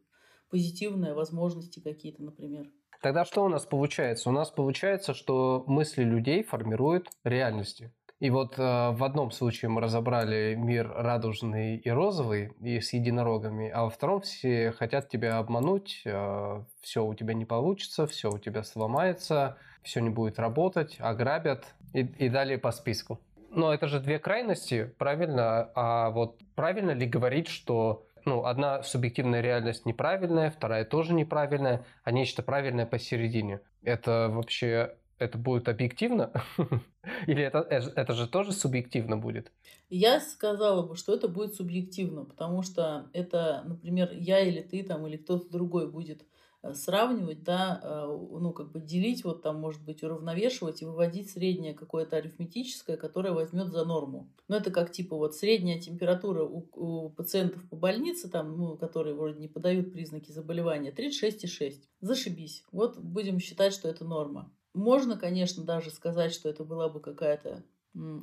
[0.50, 2.72] позитивное, возможности какие-то, например.
[3.02, 4.30] Тогда что у нас получается?
[4.30, 7.94] У нас получается, что мысли людей формируют реальности.
[8.20, 13.70] И вот э, в одном случае мы разобрали мир радужный и розовый и с единорогами,
[13.70, 18.38] а во втором все хотят тебя обмануть, э, все у тебя не получится, все у
[18.38, 23.20] тебя сломается, все не будет работать, ограбят и, и далее по списку.
[23.50, 25.72] Но это же две крайности, правильно?
[25.76, 32.12] А вот правильно ли говорить, что ну, одна субъективная реальность неправильная, вторая тоже неправильная, а
[32.12, 33.60] нечто правильное посередине?
[33.84, 36.32] Это вообще это будет объективно?
[37.28, 39.52] Или это, это же тоже субъективно будет?
[39.90, 45.06] Я сказала бы, что это будет субъективно, потому что это, например, я или ты там,
[45.08, 46.26] или кто-то другой будет
[46.66, 51.30] Э, сравнивать, да, э, ну, как бы делить, вот там, может быть, уравновешивать и выводить
[51.30, 54.32] среднее какое-то арифметическое, которое возьмет за норму.
[54.48, 59.16] Но это как, типа, вот средняя температура у, у пациентов по больнице, там, ну, которые
[59.16, 61.84] вроде не подают признаки заболевания, 36,6.
[62.02, 62.64] Зашибись.
[62.72, 64.52] Вот будем считать, что это норма.
[64.76, 67.64] Можно, конечно, даже сказать, что это была бы какая-то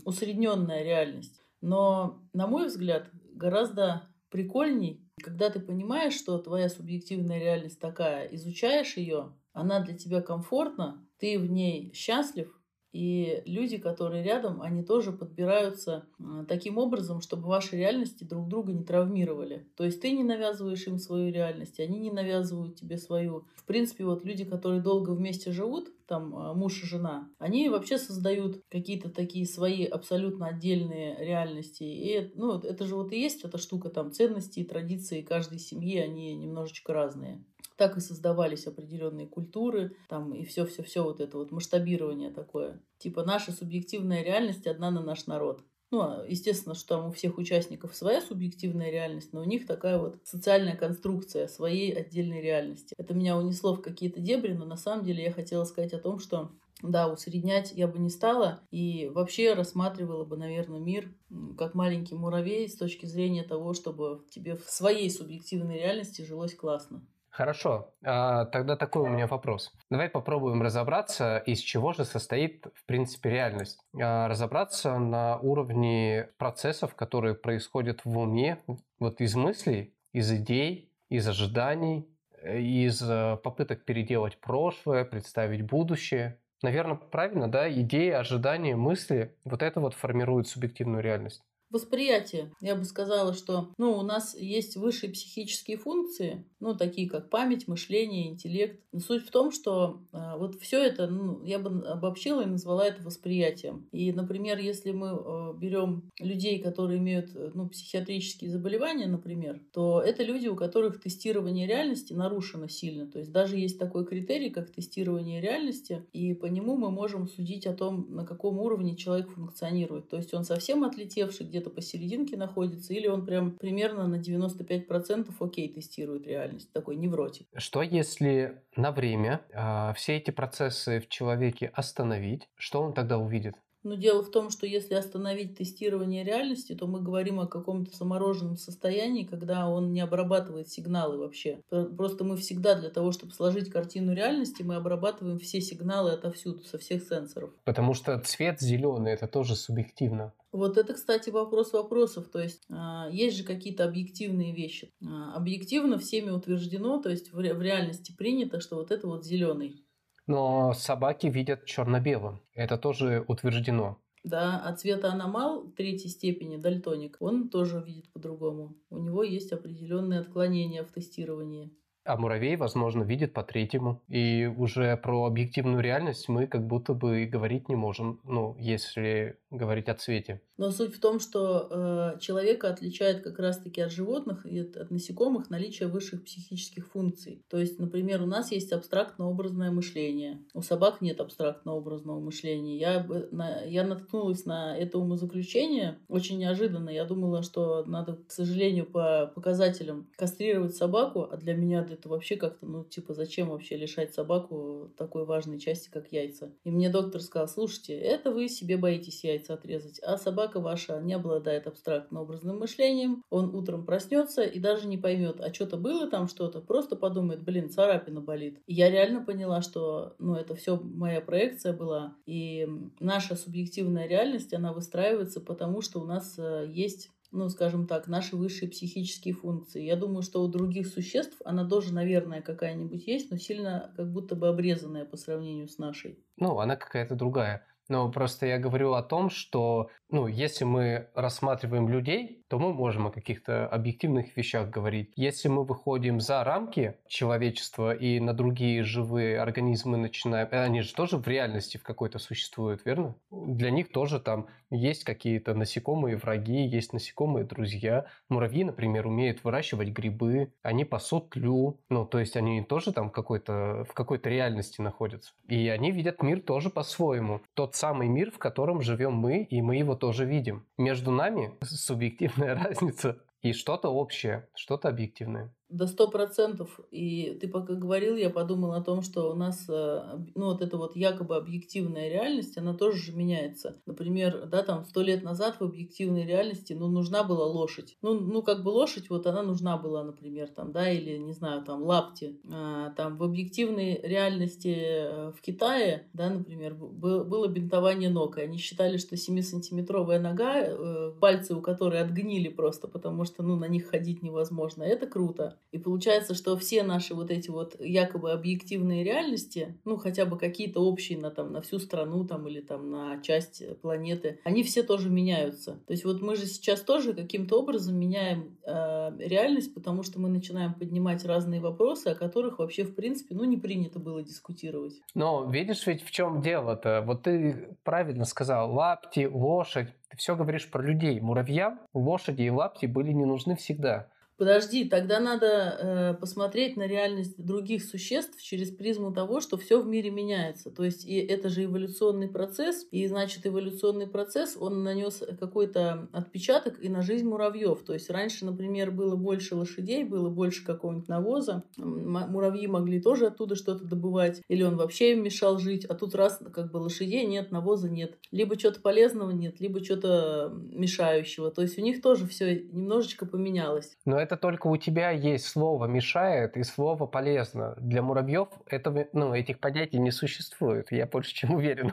[0.05, 1.43] усредненная реальность.
[1.61, 8.97] Но, на мой взгляд, гораздо прикольней когда ты понимаешь, что твоя субъективная реальность такая, изучаешь
[8.97, 12.59] ее, она для тебя комфортна, ты в ней счастлив,
[12.93, 18.73] и люди, которые рядом, они тоже подбираются а, таким образом, чтобы ваши реальности друг друга
[18.73, 19.67] не травмировали.
[19.77, 23.47] То есть ты не навязываешь им свою реальность, они не навязывают тебе свою.
[23.57, 27.97] В принципе, вот люди, которые долго вместе живут, там а, муж и жена, они вообще
[27.97, 31.85] создают какие-то такие свои абсолютно отдельные реальности.
[31.85, 35.99] И ну, это же вот и есть эта штука, там ценности и традиции каждой семьи,
[35.99, 37.43] они немножечко разные
[37.77, 42.81] так и создавались определенные культуры, там и все-все-все вот это вот масштабирование такое.
[42.99, 45.63] Типа наша субъективная реальность одна на наш народ.
[45.93, 49.99] Ну, а, естественно, что там у всех участников своя субъективная реальность, но у них такая
[49.99, 52.95] вот социальная конструкция своей отдельной реальности.
[52.97, 56.19] Это меня унесло в какие-то дебри, но на самом деле я хотела сказать о том,
[56.19, 61.15] что да, усреднять я бы не стала и вообще рассматривала бы, наверное, мир
[61.59, 67.07] как маленький муравей с точки зрения того, чтобы тебе в своей субъективной реальности жилось классно.
[67.33, 69.73] Хорошо, а, тогда такой у меня вопрос.
[69.89, 73.81] Давай попробуем разобраться, из чего же состоит, в принципе, реальность.
[73.99, 78.59] А, разобраться на уровне процессов, которые происходят в уме,
[78.99, 82.07] вот из мыслей, из идей, из ожиданий,
[82.45, 86.39] из э, попыток переделать прошлое, представить будущее.
[86.61, 87.73] Наверное, правильно, да?
[87.73, 91.43] Идеи, ожидания, мысли, вот это вот формирует субъективную реальность
[91.73, 92.53] восприятие.
[92.61, 97.67] Я бы сказала, что ну, у нас есть высшие психические функции, ну, такие как память,
[97.67, 98.79] мышление, интеллект.
[98.99, 103.03] Суть в том, что э, вот все это, ну, я бы обобщила и назвала это
[103.03, 103.87] восприятием.
[103.93, 110.01] И, например, если мы э, берем людей, которые имеют э, ну, психиатрические заболевания, например, то
[110.01, 113.07] это люди, у которых тестирование реальности нарушено сильно.
[113.07, 117.67] То есть даже есть такой критерий, как тестирование реальности, и по нему мы можем судить
[117.67, 120.09] о том, на каком уровне человек функционирует.
[120.09, 125.31] То есть он совсем отлетевший, где где-то посерединке находится, или он прям примерно на 95%
[125.39, 127.47] окей тестирует реальность, такой невротик.
[127.57, 133.57] Что если на время э, все эти процессы в человеке остановить, что он тогда увидит?
[133.83, 138.57] Но дело в том, что если остановить тестирование реальности, то мы говорим о каком-то замороженном
[138.57, 141.61] состоянии, когда он не обрабатывает сигналы вообще.
[141.69, 146.79] Просто мы всегда для того, чтобы сложить картину реальности, мы обрабатываем все сигналы отовсюду, со
[146.79, 147.51] всех сенсоров.
[147.65, 150.33] Потому что цвет зеленый это тоже субъективно.
[150.53, 152.29] Вот это, кстати, вопрос вопросов.
[152.29, 154.93] То есть э, есть же какие-то объективные вещи.
[155.01, 159.83] Э, объективно всеми утверждено, то есть в реальности принято, что вот это вот зеленый.
[160.27, 162.41] Но собаки видят черно-белым.
[162.55, 163.99] Это тоже утверждено.
[164.25, 168.77] Да, а цвета аномал третьей степени, дальтоник, он тоже видит по-другому.
[168.89, 171.73] У него есть определенные отклонения в тестировании.
[172.05, 174.03] А муравей, возможно, видит по третьему.
[174.09, 179.89] И уже про объективную реальность мы как будто бы говорить не можем, ну, если говорить
[179.89, 180.41] о цвете.
[180.63, 184.93] Но суть в том, что э, человека отличает как раз-таки от животных и от, от
[184.93, 187.43] насекомых наличие высших психических функций.
[187.51, 190.39] То есть, например, у нас есть абстрактно-образное мышление.
[190.55, 192.79] У собак нет абстрактно-образного мышления.
[192.79, 196.91] Я, на, я наткнулась на это умозаключение очень неожиданно.
[196.91, 202.37] Я думала, что надо, к сожалению, по показателям кастрировать собаку, а для меня это вообще
[202.37, 206.53] как-то, ну, типа, зачем вообще лишать собаку такой важной части, как яйца?
[206.63, 211.15] И мне доктор сказал, слушайте, это вы себе боитесь яйца отрезать, а собака ваша не
[211.15, 216.61] обладает абстрактно-образным мышлением, он утром проснется и даже не поймет, а что-то было там что-то,
[216.61, 218.61] просто подумает, блин, царапина болит.
[218.67, 222.69] И я реально поняла, что, ну, это все моя проекция была, и
[223.01, 228.37] наша субъективная реальность, она выстраивается потому, что у нас э, есть ну, скажем так, наши
[228.37, 229.83] высшие психические функции.
[229.83, 234.37] Я думаю, что у других существ она тоже, наверное, какая-нибудь есть, но сильно как будто
[234.37, 236.19] бы обрезанная по сравнению с нашей.
[236.37, 237.67] Ну, она какая-то другая.
[237.89, 243.07] Но просто я говорю о том, что, ну, если мы рассматриваем людей, то мы можем
[243.07, 245.11] о каких-то объективных вещах говорить.
[245.17, 250.49] Если мы выходим за рамки человечества и на другие живые организмы начинаем...
[250.51, 253.15] Они же тоже в реальности в какой-то существуют, верно?
[253.31, 258.07] Для них тоже там есть какие-то насекомые враги, есть насекомые друзья.
[258.29, 261.79] Муравьи, например, умеют выращивать грибы, они пасут тлю.
[261.89, 265.33] Ну, то есть они тоже там какой-то, в какой-то реальности находятся.
[265.49, 267.41] И они видят мир тоже по-своему.
[267.55, 270.67] Тот самый мир, в котором живем мы, и мы его тоже видим.
[270.79, 275.55] Между нами субъективно существенная разница и что-то общее, что-то объективное.
[275.73, 276.81] До сто процентов.
[276.91, 280.77] И ты пока говорил, я подумал о том, что у нас, э, ну, вот эта
[280.77, 283.81] вот якобы объективная реальность, она тоже же меняется.
[283.87, 287.97] Например, да, там, сто лет назад в объективной реальности, ну, нужна была лошадь.
[288.03, 291.65] Ну, ну, как бы лошадь, вот она нужна была, например, там, да, или, не знаю,
[291.65, 292.39] там, лапти.
[292.53, 298.59] А, там, в объективной реальности э, в Китае, да, например, было бинтование ног, и они
[298.59, 303.89] считали, что 7-сантиметровая нога, э, пальцы у которой отгнили просто, потому что, ну, на них
[303.89, 304.83] ходить невозможно.
[304.83, 305.57] Это круто.
[305.71, 310.81] И получается, что все наши вот эти вот якобы объективные реальности, ну, хотя бы какие-то
[310.81, 315.09] общие на, там, на всю страну там, или там, на часть планеты, они все тоже
[315.09, 315.81] меняются.
[315.87, 320.29] То есть вот мы же сейчас тоже каким-то образом меняем э, реальность, потому что мы
[320.29, 324.95] начинаем поднимать разные вопросы, о которых вообще, в принципе, ну, не принято было дискутировать.
[325.15, 327.03] Но видишь ведь в чем дело-то?
[327.07, 331.19] Вот ты правильно сказал, лапти, лошадь, ты все говоришь про людей.
[331.21, 334.09] Муравьям лошади и лапти были не нужны всегда.
[334.43, 339.87] Подожди, тогда надо э, посмотреть на реальность других существ через призму того, что все в
[339.87, 340.73] мире меняется.
[340.73, 346.83] То есть и это же эволюционный процесс, и значит эволюционный процесс, он нанес какой-то отпечаток
[346.83, 347.85] и на жизнь муравьев.
[347.85, 353.55] То есть раньше, например, было больше лошадей, было больше какого-нибудь навоза, муравьи могли тоже оттуда
[353.55, 357.53] что-то добывать, или он вообще им мешал жить, а тут раз как бы лошадей нет,
[357.53, 361.53] навоза нет, либо что-то полезного нет, либо что-то мешающего.
[361.53, 363.97] То есть у них тоже все немножечко поменялось.
[364.05, 367.75] Но это это только у тебя есть слово «мешает» и слово «полезно».
[367.77, 371.93] Для муравьев это, ну, этих понятий не существует, я больше чем уверен.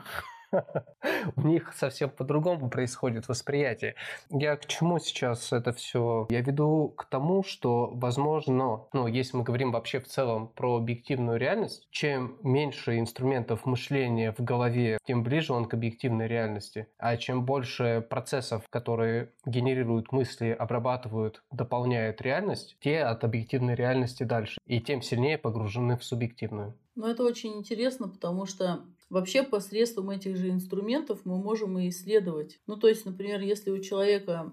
[1.36, 3.94] У них совсем по-другому происходит восприятие.
[4.30, 6.26] Я к чему сейчас это все?
[6.30, 11.38] Я веду к тому, что, возможно, ну, если мы говорим вообще в целом про объективную
[11.38, 16.86] реальность, чем меньше инструментов мышления в голове, тем ближе он к объективной реальности.
[16.98, 24.60] А чем больше процессов, которые генерируют мысли, обрабатывают, дополняют реальность, те от объективной реальности дальше.
[24.66, 26.74] И тем сильнее погружены в субъективную.
[26.94, 32.60] Но это очень интересно, потому что Вообще посредством этих же инструментов мы можем и исследовать.
[32.68, 34.52] Ну, то есть, например, если у человека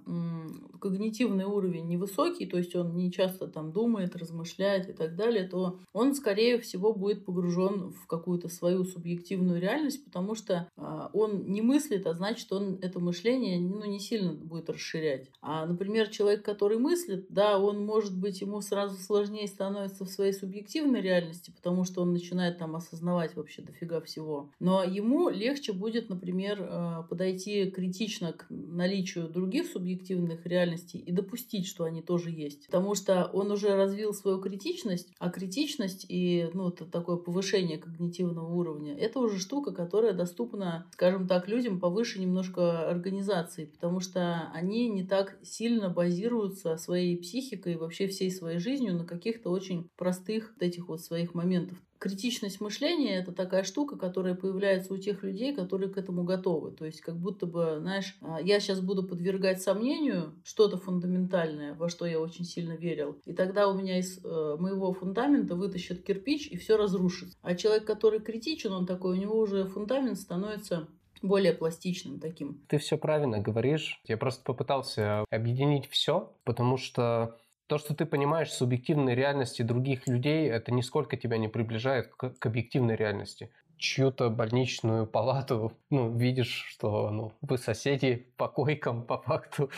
[0.81, 5.79] когнитивный уровень невысокий, то есть он не часто там думает, размышляет и так далее, то
[5.93, 11.61] он, скорее всего, будет погружен в какую-то свою субъективную реальность, потому что а, он не
[11.61, 15.29] мыслит, а значит, он это мышление ну, не сильно будет расширять.
[15.41, 20.33] А, например, человек, который мыслит, да, он, может быть, ему сразу сложнее становится в своей
[20.33, 24.46] субъективной реальности, потому что он начинает там осознавать вообще дофига всего.
[24.59, 31.67] Но ему легче будет, например, э, подойти критично к наличию других субъективных реальностей и допустить,
[31.67, 32.67] что они тоже есть.
[32.67, 38.47] Потому что он уже развил свою критичность, а критичность и ну, это такое повышение когнитивного
[38.53, 44.89] уровня, это уже штука, которая доступна, скажем так, людям повыше немножко организации, потому что они
[44.89, 50.53] не так сильно базируются своей психикой и вообще всей своей жизнью на каких-то очень простых
[50.59, 55.89] этих вот своих моментах критичность мышления это такая штука, которая появляется у тех людей, которые
[55.89, 56.71] к этому готовы.
[56.71, 61.89] То есть как будто бы, знаешь, а, я сейчас буду подвергать сомнению что-то фундаментальное, во
[61.89, 63.17] что я очень сильно верил.
[63.25, 67.29] И тогда у меня из э, моего фундамента вытащат кирпич и все разрушит.
[67.41, 70.87] А человек, который критичен, он такой, у него уже фундамент становится
[71.21, 72.61] более пластичным таким.
[72.67, 74.01] Ты все правильно говоришь.
[74.05, 80.49] Я просто попытался объединить все, потому что то, что ты понимаешь субъективной реальности других людей,
[80.49, 83.51] это нисколько тебя не приближает к, к объективной реальности.
[83.77, 89.69] Чью-то больничную палату, ну, видишь, что ну, вы соседи по койкам, по факту.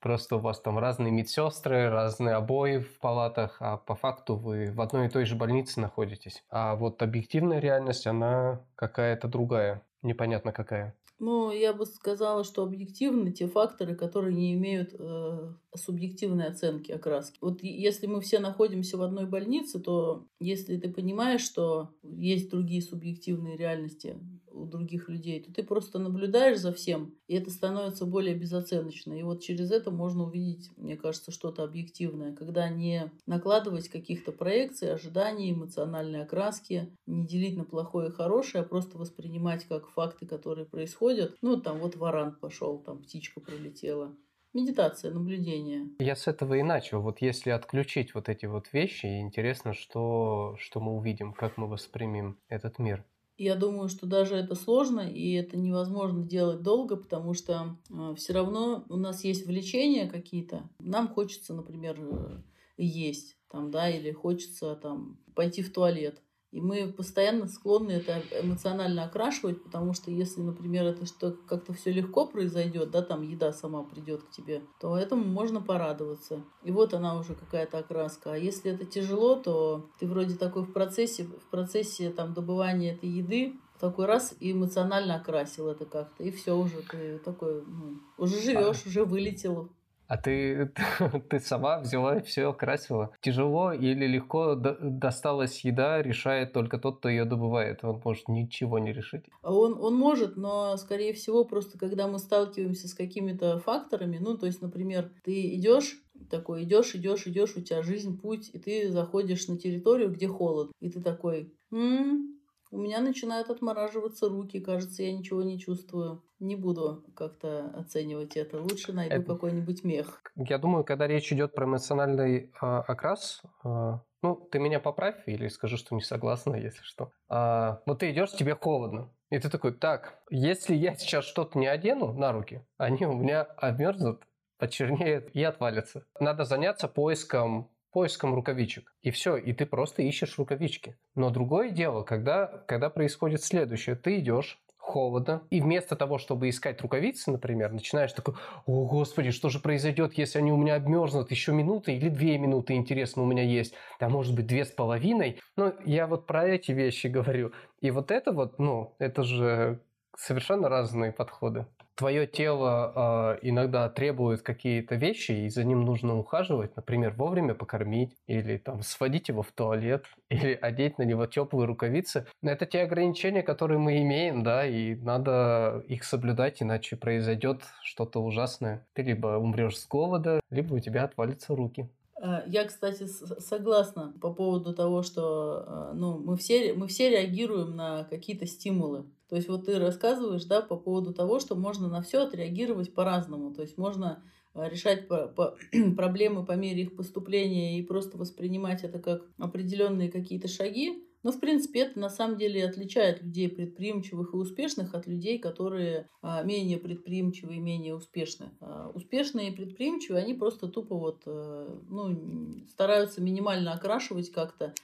[0.00, 4.80] Просто у вас там разные медсестры, разные обои в палатах, а по факту вы в
[4.80, 6.42] одной и той же больнице находитесь.
[6.50, 10.94] А вот объективная реальность, она какая-то другая, непонятно какая.
[11.20, 17.36] Ну, я бы сказала, что объективны те факторы, которые не имеют э, субъективной оценки окраски.
[17.42, 22.80] Вот если мы все находимся в одной больнице, то если ты понимаешь, что есть другие
[22.80, 24.18] субъективные реальности,
[24.60, 29.12] у других людей, то ты просто наблюдаешь за всем, и это становится более безоценочно.
[29.12, 34.92] И вот через это можно увидеть, мне кажется, что-то объективное, когда не накладывать каких-то проекций,
[34.92, 40.66] ожиданий, эмоциональной окраски, не делить на плохое и хорошее, а просто воспринимать как факты, которые
[40.66, 41.36] происходят.
[41.42, 44.14] Ну, там вот варан пошел, там птичка пролетела.
[44.52, 45.90] Медитация, наблюдение.
[46.00, 47.00] Я с этого и начал.
[47.02, 52.36] Вот если отключить вот эти вот вещи, интересно, что, что мы увидим, как мы воспримем
[52.48, 53.04] этот мир.
[53.42, 58.34] Я думаю, что даже это сложно, и это невозможно делать долго, потому что э, все
[58.34, 60.68] равно у нас есть влечения какие-то.
[60.78, 62.42] Нам хочется, например, э,
[62.76, 66.20] есть, там, да, или хочется там пойти в туалет.
[66.52, 71.92] И мы постоянно склонны это эмоционально окрашивать, потому что если, например, это что как-то все
[71.92, 76.42] легко произойдет, да, там еда сама придет к тебе, то этому можно порадоваться.
[76.64, 78.32] И вот она уже какая-то окраска.
[78.32, 83.08] А если это тяжело, то ты вроде такой в процессе, в процессе там добывания этой
[83.08, 88.38] еды такой раз и эмоционально окрасил это как-то, и все уже ты такой, ну, уже
[88.38, 89.70] живешь, уже вылетел
[90.10, 90.72] а ты,
[91.30, 93.12] ты сама взяла и все красила.
[93.20, 97.84] Тяжело или легко досталась еда, решает только тот, кто ее добывает.
[97.84, 99.26] Он может ничего не решить.
[99.44, 104.46] Он, он может, но, скорее всего, просто когда мы сталкиваемся с какими-то факторами, ну, то
[104.46, 109.46] есть, например, ты идешь такой идешь, идешь, идешь, у тебя жизнь, путь, и ты заходишь
[109.46, 112.39] на территорию, где холод, и ты такой, м-м,
[112.70, 116.22] у меня начинают отмораживаться руки, кажется, я ничего не чувствую.
[116.38, 118.60] Не буду как-то оценивать это.
[118.60, 119.24] Лучше найду это...
[119.24, 120.22] какой-нибудь мех.
[120.36, 125.48] Я думаю, когда речь идет про эмоциональный э, окрас, э, ну, ты меня поправь или
[125.48, 127.12] скажи, что не согласна, если что.
[127.28, 129.12] А, вот ты идешь, тебе холодно.
[129.30, 133.42] И ты такой, так, если я сейчас что-то не одену на руки, они у меня
[133.42, 134.22] обмерзнут,
[134.58, 136.04] почернеют и отвалятся.
[136.18, 138.92] Надо заняться поиском поиском рукавичек.
[139.02, 140.96] И все, и ты просто ищешь рукавички.
[141.14, 143.96] Но другое дело, когда, когда происходит следующее.
[143.96, 144.60] Ты идешь,
[144.90, 148.34] холодно, и вместо того, чтобы искать рукавицы, например, начинаешь такой,
[148.66, 152.74] о, господи, что же произойдет, если они у меня обмерзнут еще минуты или две минуты,
[152.74, 155.38] интересно, у меня есть, а может быть две с половиной.
[155.56, 157.52] Ну, я вот про эти вещи говорю.
[157.80, 159.80] И вот это вот, ну, это же
[160.16, 161.66] совершенно разные подходы
[162.00, 168.16] твое тело э, иногда требует какие-то вещи, и за ним нужно ухаживать, например, вовремя покормить,
[168.26, 172.26] или там сводить его в туалет, или одеть на него теплые рукавицы.
[172.40, 178.20] Но это те ограничения, которые мы имеем, да, и надо их соблюдать, иначе произойдет что-то
[178.20, 178.86] ужасное.
[178.94, 181.86] Ты либо умрешь с голода, либо у тебя отвалятся руки.
[182.22, 187.76] Э, я, кстати, согласна по поводу того, что э, ну, мы, все, мы все реагируем
[187.76, 189.04] на какие-то стимулы.
[189.30, 193.54] То есть вот ты рассказываешь да, по поводу того, что можно на все отреагировать по-разному.
[193.54, 194.22] То есть можно
[194.54, 195.56] э, решать по, по,
[195.96, 201.40] проблемы по мере их поступления и просто воспринимать это как определенные какие-то шаги, но, в
[201.40, 206.78] принципе, это на самом деле отличает людей предприимчивых и успешных от людей, которые а, менее
[206.78, 208.50] предприимчивы и менее успешны.
[208.60, 214.74] А, успешные и предприимчивые, они просто тупо вот, а, ну, стараются минимально окрашивать как-то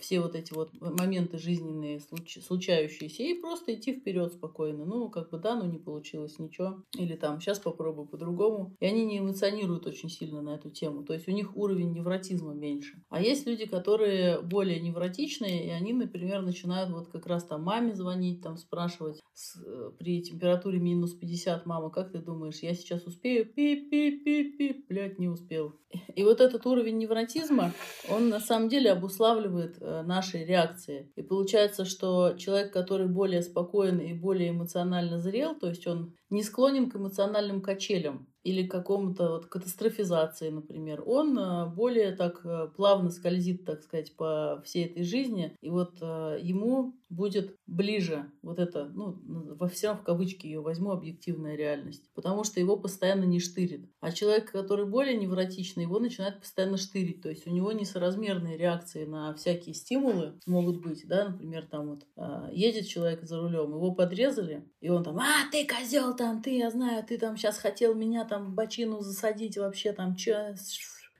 [0.00, 4.84] все вот эти вот моменты жизненные, случающиеся, и просто идти вперед спокойно.
[4.84, 6.82] Ну, как бы да, ну не получилось ничего.
[6.96, 8.74] Или там, сейчас попробую по-другому.
[8.80, 11.04] И они не эмоционируют очень сильно на эту тему.
[11.04, 13.02] То есть у них уровень невротизма меньше.
[13.08, 17.94] А есть люди, которые более невротичные, и они, например, начинают вот как раз там маме
[17.94, 23.04] звонить, там спрашивать с, э, при температуре минус 50, мама, как ты думаешь, я сейчас
[23.06, 23.46] успею?
[23.46, 25.74] Пип-пип-пип-пип, блядь, не успел.
[26.14, 27.72] И вот этот уровень невротизма,
[28.08, 31.12] он на самом деле обуславливает э, наши реакции.
[31.16, 36.42] И получается, что человек, который более спокоен и более эмоционально зрел, то есть он не
[36.42, 43.10] склонен к эмоциональным качелям или какому-то вот катастрофизации, например, он э, более так э, плавно
[43.10, 48.86] скользит, так сказать, по всей этой жизни, и вот э, ему будет ближе вот это,
[48.86, 53.86] ну, во всем в кавычки ее возьму, объективная реальность, потому что его постоянно не штырит.
[54.00, 59.04] А человек, который более невротичный, его начинает постоянно штырить, то есть у него несоразмерные реакции
[59.04, 62.06] на всякие стимулы могут быть, да, например, там вот
[62.52, 66.70] едет человек за рулем, его подрезали, и он там, а, ты козел, там, ты, я
[66.70, 70.54] знаю, ты там сейчас хотел меня там бочину засадить вообще, там, че,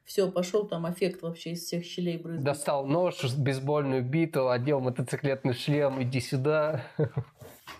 [0.06, 2.44] все, пошел там эффект вообще из всех щелей брызгать.
[2.44, 6.82] Достал нож, бейсбольную биту, одел мотоциклетный шлем, иди сюда.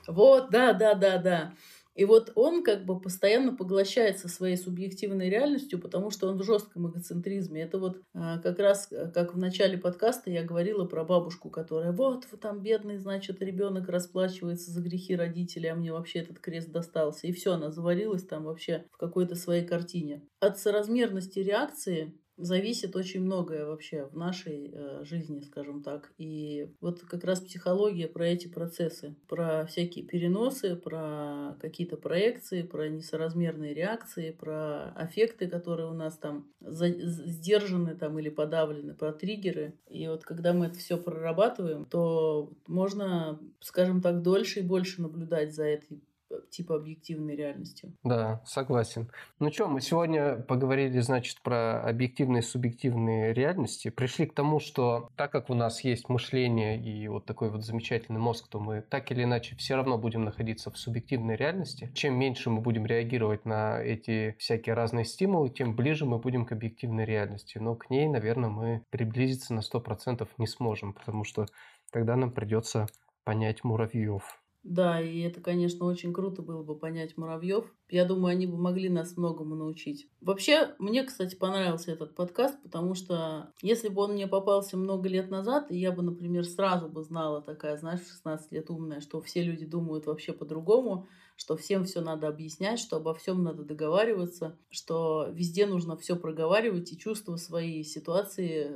[0.06, 1.52] Вот, да, да, да, да.
[1.94, 6.90] И вот он как бы постоянно поглощается своей субъективной реальностью, потому что он в жестком
[6.90, 7.62] эгоцентризме.
[7.62, 11.92] Это вот а, как раз, э, как в начале подкаста я говорила про бабушку, которая
[11.92, 17.26] вот там бедный, значит, ребенок расплачивается за грехи родителей, а мне вообще этот крест достался.
[17.26, 20.22] И все, она заварилась там вообще в какой-то своей картине.
[20.40, 26.12] От соразмерности реакции зависит очень многое вообще в нашей э, жизни, скажем так.
[26.18, 32.88] И вот как раз психология про эти процессы, про всякие переносы, про какие-то проекции, про
[32.88, 39.74] несоразмерные реакции, про аффекты, которые у нас там сдержаны там или подавлены, про триггеры.
[39.88, 45.54] И вот когда мы это все прорабатываем, то можно, скажем так, дольше и больше наблюдать
[45.54, 46.02] за этой
[46.50, 47.92] типа объективной реальностью.
[48.02, 49.10] Да, согласен.
[49.38, 53.90] Ну что, мы сегодня поговорили, значит, про объективные и субъективные реальности.
[53.90, 58.20] Пришли к тому, что так как у нас есть мышление и вот такой вот замечательный
[58.20, 61.90] мозг, то мы так или иначе все равно будем находиться в субъективной реальности.
[61.94, 66.52] Чем меньше мы будем реагировать на эти всякие разные стимулы, тем ближе мы будем к
[66.52, 67.58] объективной реальности.
[67.58, 71.46] Но к ней, наверное, мы приблизиться на 100% не сможем, потому что
[71.90, 72.86] тогда нам придется
[73.24, 74.41] понять муравьев.
[74.64, 77.72] Да, и это, конечно, очень круто было бы понять муравьев.
[77.92, 80.08] Я думаю, они бы могли нас многому научить.
[80.22, 85.30] Вообще, мне, кстати, понравился этот подкаст, потому что если бы он мне попался много лет
[85.30, 89.20] назад, и я бы, например, сразу бы знала такая, знаешь, в 16 лет умная, что
[89.20, 94.56] все люди думают вообще по-другому, что всем все надо объяснять, что обо всем надо договариваться,
[94.70, 98.72] что везде нужно все проговаривать и чувства свои, ситуации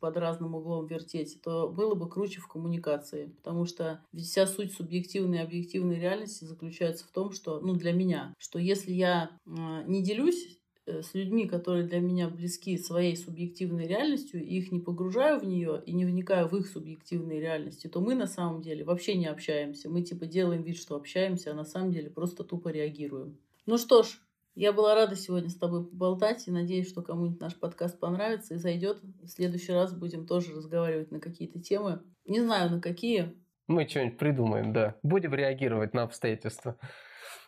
[0.00, 3.34] под разным углом вертеть, то было бы круче в коммуникации.
[3.42, 8.34] Потому что вся суть субъективной и объективной реальности заключается в том, что, ну, для меня,
[8.38, 14.42] что если я не делюсь Э, с людьми, которые для меня близки своей субъективной реальностью,
[14.42, 18.14] и их не погружаю в нее и не вникаю в их субъективные реальности, то мы
[18.14, 19.88] на самом деле вообще не общаемся.
[19.88, 23.38] Мы типа делаем вид, что общаемся, а на самом деле просто тупо реагируем.
[23.66, 24.20] Ну что ж,
[24.54, 28.58] я была рада сегодня с тобой поболтать и надеюсь, что кому-нибудь наш подкаст понравится и
[28.58, 29.00] зайдет.
[29.22, 32.00] В следующий раз будем тоже разговаривать на какие-то темы.
[32.26, 33.36] Не знаю, на какие.
[33.68, 34.96] Мы что-нибудь придумаем, да.
[35.02, 36.76] Будем реагировать на обстоятельства.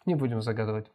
[0.06, 0.86] Не будем загадывать.